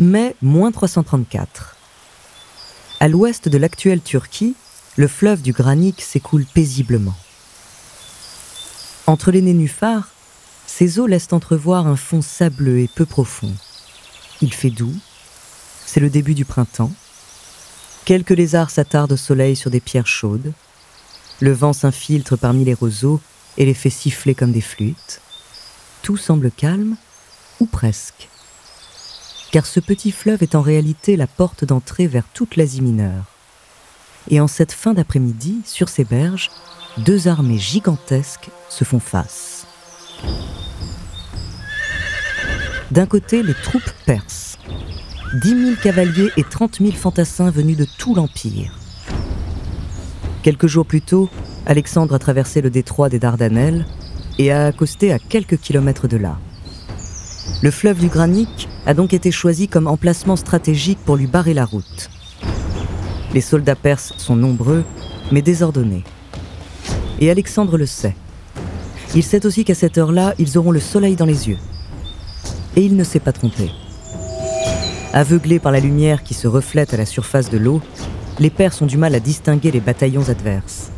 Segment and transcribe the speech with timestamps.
[0.00, 1.76] Mai moins 334.
[2.98, 4.56] À l'ouest de l'actuelle Turquie,
[4.96, 7.14] le fleuve du Granic s'écoule paisiblement.
[9.06, 10.08] Entre les nénuphars,
[10.66, 13.54] ses eaux laissent entrevoir un fond sableux et peu profond.
[14.40, 14.96] Il fait doux,
[15.86, 16.92] c'est le début du printemps.
[18.04, 20.52] Quelques lézards s'attardent au soleil sur des pierres chaudes.
[21.38, 23.20] Le vent s'infiltre parmi les roseaux
[23.58, 25.20] et les fait siffler comme des flûtes.
[26.02, 26.96] Tout semble calme,
[27.60, 28.28] ou presque.
[29.54, 33.26] Car ce petit fleuve est en réalité la porte d'entrée vers toute l'Asie mineure.
[34.28, 36.50] Et en cette fin d'après-midi, sur ces berges,
[36.98, 39.64] deux armées gigantesques se font face.
[42.90, 44.58] D'un côté, les troupes perses.
[45.34, 48.76] 10 000 cavaliers et 30 000 fantassins venus de tout l'Empire.
[50.42, 51.30] Quelques jours plus tôt,
[51.64, 53.86] Alexandre a traversé le détroit des Dardanelles
[54.36, 56.40] et a accosté à quelques kilomètres de là.
[57.62, 61.64] Le fleuve du Granic a donc été choisi comme emplacement stratégique pour lui barrer la
[61.64, 62.10] route.
[63.32, 64.84] Les soldats perses sont nombreux,
[65.32, 66.04] mais désordonnés.
[67.20, 68.14] Et Alexandre le sait.
[69.14, 71.58] Il sait aussi qu'à cette heure-là, ils auront le soleil dans les yeux.
[72.76, 73.70] Et il ne s'est pas trompé.
[75.12, 77.80] Aveuglés par la lumière qui se reflète à la surface de l'eau,
[78.40, 80.90] les Perses ont du mal à distinguer les bataillons adverses.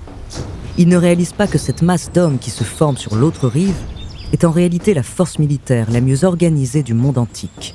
[0.79, 3.77] Ils ne réalisent pas que cette masse d'hommes qui se forme sur l'autre rive
[4.33, 7.75] est en réalité la force militaire la mieux organisée du monde antique.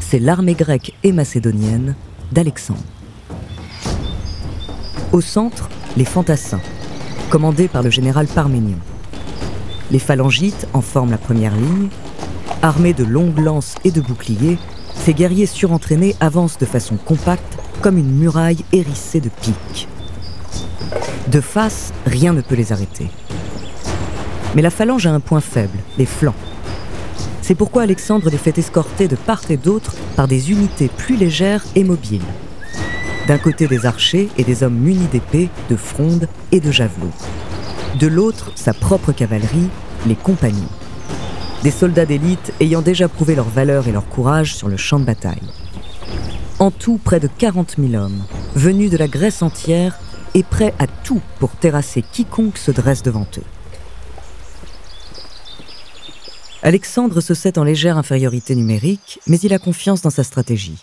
[0.00, 1.94] C'est l'armée grecque et macédonienne
[2.32, 2.80] d'Alexandre.
[5.12, 6.60] Au centre, les fantassins,
[7.30, 8.78] commandés par le général Parménion.
[9.90, 11.88] Les phalangites en forment la première ligne.
[12.62, 14.58] Armés de longues lances et de boucliers,
[14.94, 19.88] ces guerriers surentraînés avancent de façon compacte comme une muraille hérissée de piques.
[21.28, 23.08] De face, rien ne peut les arrêter.
[24.54, 26.34] Mais la phalange a un point faible, les flancs.
[27.42, 31.64] C'est pourquoi Alexandre les fait escorter de part et d'autre par des unités plus légères
[31.74, 32.22] et mobiles.
[33.26, 37.12] D'un côté des archers et des hommes munis d'épées, de frondes et de javelots.
[37.98, 39.68] De l'autre, sa propre cavalerie,
[40.06, 40.68] les compagnies.
[41.62, 45.04] Des soldats d'élite ayant déjà prouvé leur valeur et leur courage sur le champ de
[45.04, 45.50] bataille.
[46.58, 48.22] En tout, près de 40 000 hommes,
[48.54, 49.98] venus de la Grèce entière
[50.34, 53.53] et prêts à tout pour terrasser quiconque se dresse devant eux.
[56.66, 60.82] Alexandre se sait en légère infériorité numérique, mais il a confiance dans sa stratégie.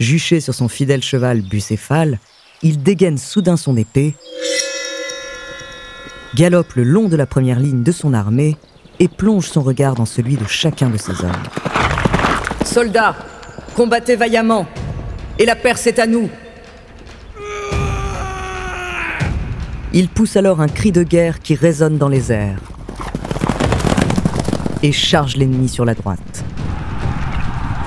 [0.00, 2.18] Juché sur son fidèle cheval bucéphale,
[2.60, 4.16] il dégaine soudain son épée,
[6.34, 8.56] galope le long de la première ligne de son armée
[8.98, 11.44] et plonge son regard dans celui de chacun de ses hommes.
[12.64, 13.14] Soldats,
[13.76, 14.66] combattez vaillamment,
[15.38, 16.28] et la Perse est à nous.
[19.92, 22.73] Il pousse alors un cri de guerre qui résonne dans les airs
[24.84, 26.44] et charge l'ennemi sur la droite.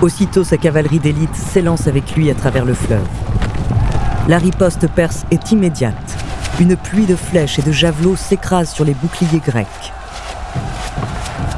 [0.02, 3.08] Aussitôt, sa cavalerie d'élite s'élance avec lui à travers le fleuve.
[4.28, 6.18] La riposte perse est immédiate.
[6.60, 9.94] Une pluie de flèches et de javelots s'écrase sur les boucliers grecs.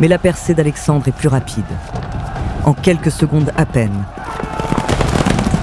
[0.02, 1.64] Mais la percée d'Alexandre est plus rapide.
[2.66, 4.04] En quelques secondes à peine,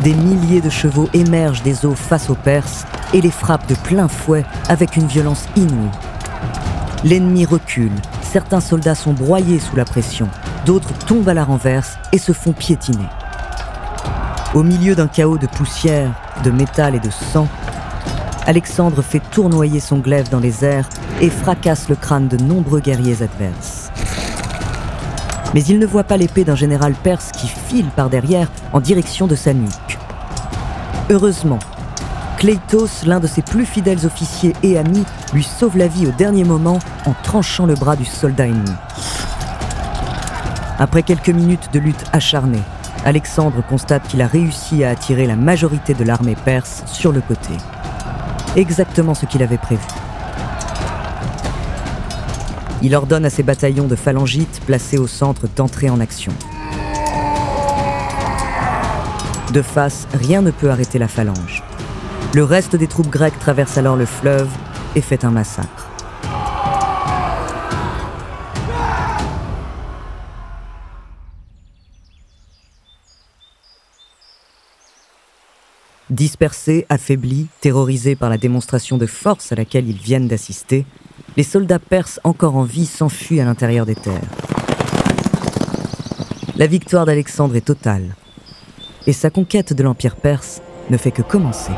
[0.02, 4.08] des milliers de chevaux émergent des eaux face aux Perses et les frappent de plein
[4.08, 5.90] fouet avec une violence inouïe.
[7.04, 7.92] L'ennemi recule,
[8.26, 10.28] certains soldats sont broyés sous la pression,
[10.66, 13.06] d'autres tombent à la renverse et se font piétiner.
[14.54, 16.12] Au milieu d'un chaos de poussière,
[16.44, 17.48] de métal et de sang,
[18.46, 20.88] Alexandre fait tournoyer son glaive dans les airs
[21.20, 23.90] et fracasse le crâne de nombreux guerriers adverses.
[25.54, 29.26] Mais il ne voit pas l'épée d'un général perse qui file par derrière en direction
[29.26, 29.98] de sa nuque.
[31.10, 31.58] Heureusement,
[32.38, 36.44] Cleitos, l'un de ses plus fidèles officiers et amis, lui sauve la vie au dernier
[36.44, 38.72] moment en tranchant le bras du soldat ennemi.
[40.78, 42.62] Après quelques minutes de lutte acharnée,
[43.06, 47.54] Alexandre constate qu'il a réussi à attirer la majorité de l'armée perse sur le côté.
[48.54, 49.86] Exactement ce qu'il avait prévu.
[52.82, 56.32] Il ordonne à ses bataillons de phalangites placés au centre d'entrer en action.
[59.52, 61.65] De face, rien ne peut arrêter la phalange.
[62.36, 64.50] Le reste des troupes grecques traverse alors le fleuve
[64.94, 65.88] et fait un massacre.
[76.10, 80.84] Dispersés, affaiblis, terrorisés par la démonstration de force à laquelle ils viennent d'assister,
[81.38, 84.20] les soldats perses encore en vie s'enfuient à l'intérieur des terres.
[86.56, 88.14] La victoire d'Alexandre est totale,
[89.06, 90.60] et sa conquête de l'Empire perse
[90.90, 91.72] ne fait que commencer.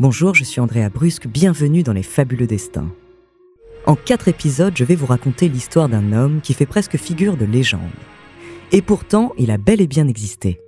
[0.00, 2.88] Bonjour, je suis Andrea Brusque, bienvenue dans les fabuleux destins.
[3.84, 7.44] En quatre épisodes, je vais vous raconter l'histoire d'un homme qui fait presque figure de
[7.44, 7.80] légende.
[8.70, 10.60] Et pourtant, il a bel et bien existé.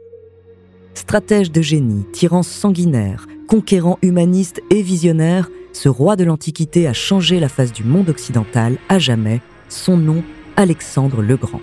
[0.95, 7.39] Stratège de génie, tyran sanguinaire, conquérant humaniste et visionnaire, ce roi de l'Antiquité a changé
[7.39, 10.25] la face du monde occidental à jamais, son nom
[10.57, 11.63] Alexandre le Grand.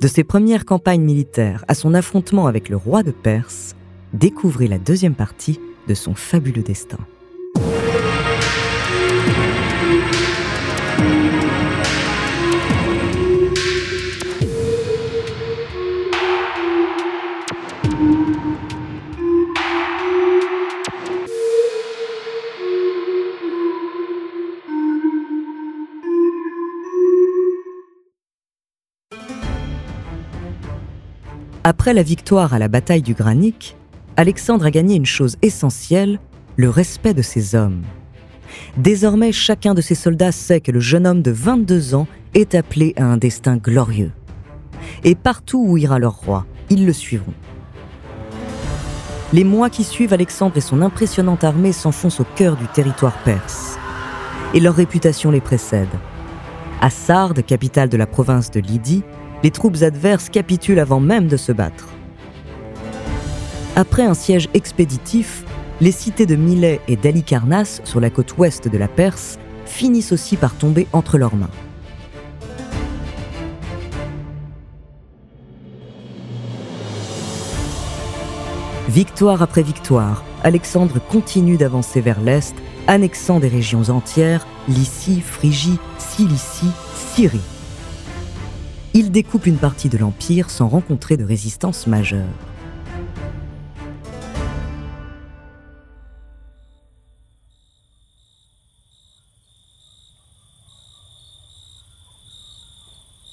[0.00, 3.74] De ses premières campagnes militaires à son affrontement avec le roi de Perse,
[4.12, 6.98] découvrez la deuxième partie de son fabuleux destin.
[31.66, 33.74] Après la victoire à la bataille du Granique,
[34.16, 36.20] Alexandre a gagné une chose essentielle,
[36.56, 37.82] le respect de ses hommes.
[38.76, 42.94] Désormais, chacun de ses soldats sait que le jeune homme de 22 ans est appelé
[42.96, 44.12] à un destin glorieux.
[45.02, 47.34] Et partout où ira leur roi, ils le suivront.
[49.32, 53.78] Les mois qui suivent, Alexandre et son impressionnante armée s'enfoncent au cœur du territoire perse.
[54.52, 55.88] Et leur réputation les précède.
[56.80, 59.02] À Sardes, capitale de la province de Lydie,
[59.42, 61.93] les troupes adverses capitulent avant même de se battre.
[63.76, 65.44] Après un siège expéditif,
[65.80, 70.36] les cités de Milet et d'Alicarnasse, sur la côte ouest de la Perse, finissent aussi
[70.36, 71.50] par tomber entre leurs mains.
[78.88, 82.54] Victoire après victoire, Alexandre continue d'avancer vers l'est,
[82.86, 87.40] annexant des régions entières, Lycie, Phrygie, Cilicie, Syrie
[88.96, 92.28] il découpe une partie de l'Empire sans rencontrer de résistance majeure.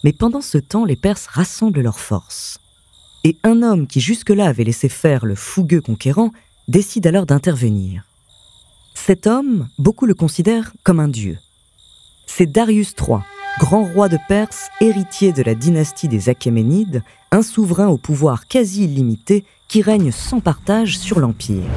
[0.03, 2.59] Mais pendant ce temps, les Perses rassemblent leurs forces.
[3.24, 6.31] Et un homme qui jusque-là avait laissé faire le fougueux conquérant
[6.68, 8.03] décide alors d'intervenir.
[8.95, 11.38] Cet homme, beaucoup le considèrent comme un dieu.
[12.25, 13.19] C'est Darius III,
[13.59, 18.86] grand roi de Perse, héritier de la dynastie des Achéménides, un souverain au pouvoir quasi
[18.86, 21.69] illimité qui règne sans partage sur l'Empire.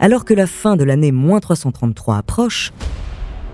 [0.00, 2.72] Alors que la fin de l'année 333 approche,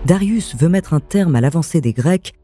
[0.06, 2.34] Darius veut mettre un terme à l'avancée des Grecs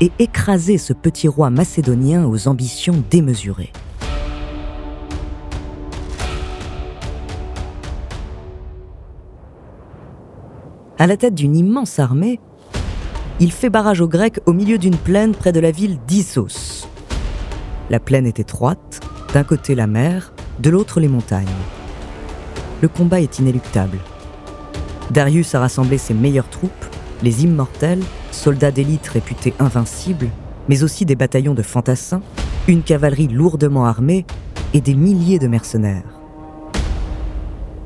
[0.00, 3.72] et écraser ce petit roi macédonien aux ambitions démesurées.
[11.00, 12.38] à la tête d'une immense armée,
[13.40, 16.86] il fait barrage aux Grecs au milieu d'une plaine près de la ville d'Issos.
[17.88, 19.00] La plaine est étroite,
[19.32, 21.46] d'un côté la mer, de l'autre les montagnes.
[22.82, 23.96] Le combat est inéluctable.
[25.10, 26.70] Darius a rassemblé ses meilleures troupes,
[27.22, 30.28] les immortels, soldats d'élite réputés invincibles,
[30.68, 32.22] mais aussi des bataillons de fantassins,
[32.68, 34.24] une cavalerie lourdement armée
[34.72, 36.20] et des milliers de mercenaires.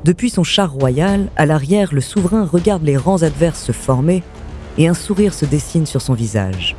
[0.03, 4.21] Depuis son char royal, à l'arrière, le souverain regarde les rangs adverses se former
[4.77, 6.75] et un sourire se dessine sur son visage.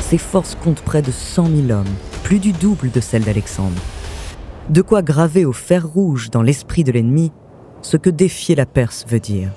[0.00, 1.84] Ses forces comptent près de 100 000 hommes,
[2.22, 3.80] plus du double de celles d'Alexandre.
[4.70, 7.32] De quoi graver au fer rouge dans l'esprit de l'ennemi
[7.82, 9.50] ce que défier la Perse veut dire.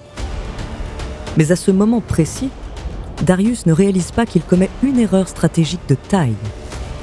[1.37, 2.49] Mais à ce moment précis,
[3.23, 6.35] Darius ne réalise pas qu'il commet une erreur stratégique de taille,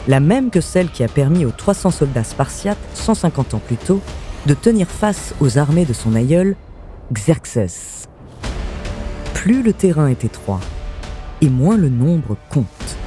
[0.06, 4.00] la même que celle qui a permis aux 300 soldats spartiates, 150 ans plus tôt,
[4.46, 6.56] de tenir face aux armées de son aïeul,
[7.12, 8.06] Xerxès.
[9.34, 10.60] Plus le terrain est étroit,
[11.40, 12.97] et moins le nombre compte.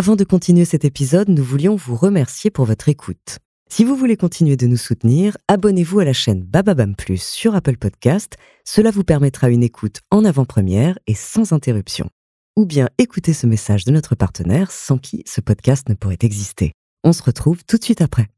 [0.00, 3.36] Avant de continuer cet épisode, nous voulions vous remercier pour votre écoute.
[3.68, 7.76] Si vous voulez continuer de nous soutenir, abonnez-vous à la chaîne Bababam Plus sur Apple
[7.76, 8.38] Podcast.
[8.64, 12.08] Cela vous permettra une écoute en avant-première et sans interruption.
[12.56, 16.72] Ou bien écoutez ce message de notre partenaire sans qui ce podcast ne pourrait exister.
[17.04, 18.28] On se retrouve tout de suite après.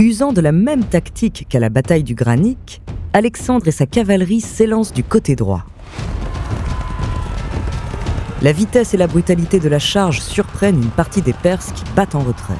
[0.00, 4.92] Usant de la même tactique qu'à la bataille du Granique, Alexandre et sa cavalerie s'élancent
[4.92, 5.64] du côté droit.
[8.42, 12.16] La vitesse et la brutalité de la charge surprennent une partie des Perses qui battent
[12.16, 12.58] en retrait.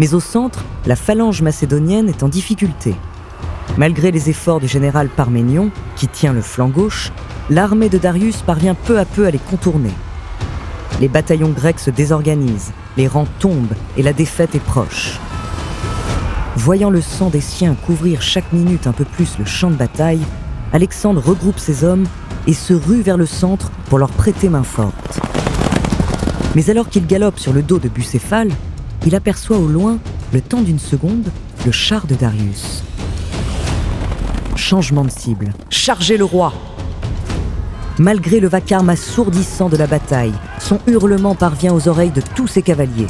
[0.00, 2.96] Mais au centre, la phalange macédonienne est en difficulté.
[3.78, 7.12] Malgré les efforts du général Parménion, qui tient le flanc gauche,
[7.50, 9.92] l'armée de Darius parvient peu à peu à les contourner.
[11.00, 15.20] Les bataillons grecs se désorganisent, les rangs tombent et la défaite est proche.
[16.56, 20.22] Voyant le sang des siens couvrir chaque minute un peu plus le champ de bataille,
[20.72, 22.06] Alexandre regroupe ses hommes
[22.46, 25.20] et se rue vers le centre pour leur prêter main forte.
[26.54, 28.50] Mais alors qu'il galope sur le dos de Bucéphale,
[29.04, 29.98] il aperçoit au loin,
[30.32, 31.30] le temps d'une seconde,
[31.64, 32.82] le char de Darius.
[34.54, 35.52] Changement de cible.
[35.68, 36.52] Chargez le roi
[37.98, 42.62] Malgré le vacarme assourdissant de la bataille, son hurlement parvient aux oreilles de tous ses
[42.62, 43.06] cavaliers.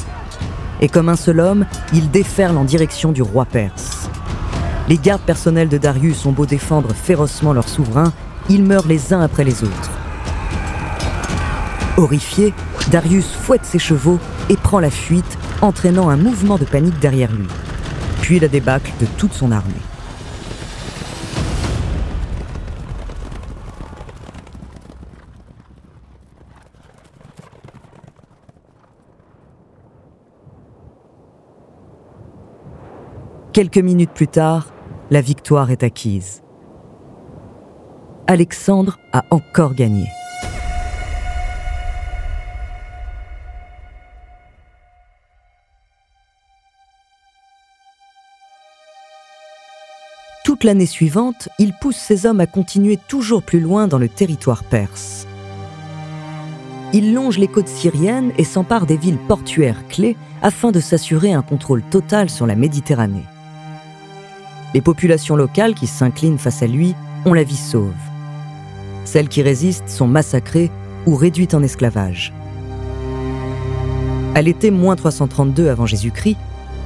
[0.79, 4.09] Et comme un seul homme, il déferle en direction du roi perse.
[4.87, 8.13] Les gardes personnels de Darius ont beau défendre férocement leur souverain,
[8.49, 9.91] ils meurent les uns après les autres.
[11.97, 12.53] Horrifié,
[12.91, 17.47] Darius fouette ses chevaux et prend la fuite, entraînant un mouvement de panique derrière lui,
[18.21, 19.73] puis la débâcle de toute son armée.
[33.53, 34.67] Quelques minutes plus tard,
[35.09, 36.43] la victoire est acquise.
[38.29, 40.09] Alexandre a encore gagné.
[50.43, 54.65] Toute l'année suivante, il pousse ses hommes à continuer toujours plus loin dans le territoire
[54.65, 55.25] perse.
[56.91, 61.43] Il longe les côtes syriennes et s'empare des villes portuaires clés afin de s'assurer un
[61.43, 63.25] contrôle total sur la Méditerranée.
[64.73, 66.93] Les populations locales qui s'inclinent face à lui
[67.25, 67.93] ont la vie sauve.
[69.07, 70.69] Celles qui résistent sont massacrées
[71.05, 72.33] ou réduites en esclavage.
[74.35, 76.35] À l'été moins 332 avant Jésus-Christ,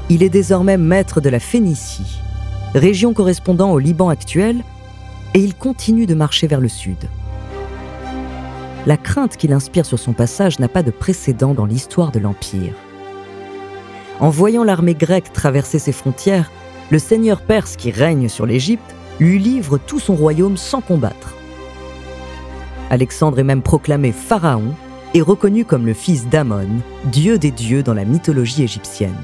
[0.08, 2.20] il est désormais maître de la Phénicie,
[2.76, 4.58] région correspondant au Liban actuel,
[5.34, 7.10] et il continue de marcher vers le sud.
[8.86, 12.76] La crainte qu'il inspire sur son passage n'a pas de précédent dans l'histoire de l'Empire.
[14.20, 16.52] En voyant l'armée grecque traverser ses frontières,
[16.92, 21.34] le seigneur perse qui règne sur l'Égypte lui livre tout son royaume sans combattre.
[22.92, 24.76] Alexandre est même proclamé pharaon
[25.14, 26.68] et reconnu comme le fils d'Amon,
[27.06, 29.16] dieu des dieux dans la mythologie égyptienne.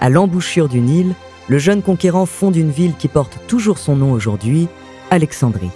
[0.00, 1.14] À l'embouchure du Nil,
[1.48, 4.68] le jeune conquérant fonde une ville qui porte toujours son nom aujourd'hui,
[5.10, 5.70] Alexandrie.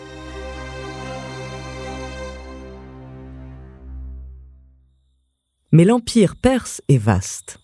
[5.70, 7.58] Mais l'empire perse est vaste.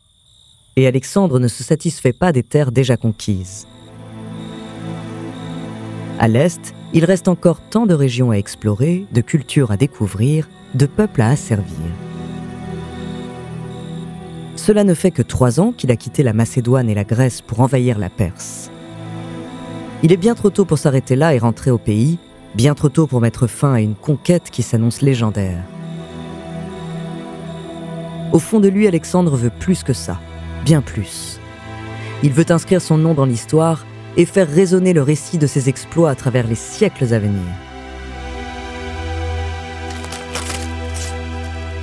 [0.76, 3.66] Et Alexandre ne se satisfait pas des terres déjà conquises.
[6.18, 10.86] À l'est, il reste encore tant de régions à explorer, de cultures à découvrir, de
[10.86, 11.74] peuples à asservir.
[14.54, 17.60] Cela ne fait que trois ans qu'il a quitté la Macédoine et la Grèce pour
[17.60, 18.70] envahir la Perse.
[20.04, 22.18] Il est bien trop tôt pour s'arrêter là et rentrer au pays,
[22.54, 25.64] bien trop tôt pour mettre fin à une conquête qui s'annonce légendaire.
[28.32, 30.20] Au fond de lui, Alexandre veut plus que ça,
[30.64, 31.40] bien plus.
[32.22, 33.84] Il veut inscrire son nom dans l'histoire
[34.16, 37.42] et faire résonner le récit de ses exploits à travers les siècles à venir.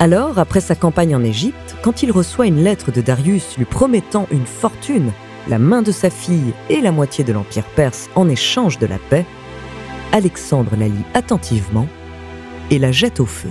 [0.00, 4.26] Alors, après sa campagne en Égypte, quand il reçoit une lettre de Darius lui promettant
[4.32, 5.12] une fortune,
[5.48, 8.98] la main de sa fille et la moitié de l'Empire perse en échange de la
[8.98, 9.24] paix,
[10.12, 11.86] Alexandre la lit attentivement
[12.70, 13.50] et la jette au feu.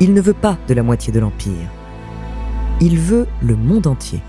[0.00, 1.70] Il ne veut pas de la moitié de l'Empire.
[2.80, 4.20] Il veut le monde entier.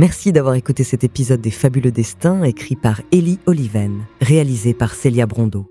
[0.00, 5.26] Merci d'avoir écouté cet épisode des Fabuleux Destins écrit par Élie Oliven, réalisé par Célia
[5.26, 5.66] Brondeau.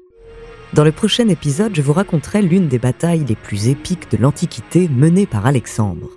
[0.75, 4.87] Dans le prochain épisode, je vous raconterai l'une des batailles les plus épiques de l'Antiquité
[4.87, 6.11] menée par Alexandre.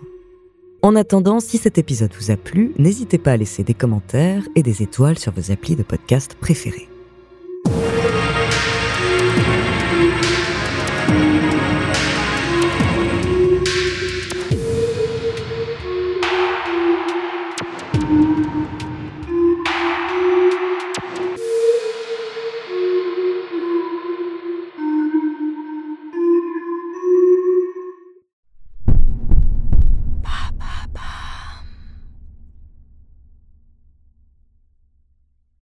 [0.82, 4.62] En attendant, si cet épisode vous a plu, n'hésitez pas à laisser des commentaires et
[4.62, 6.91] des étoiles sur vos applis de podcast préférés.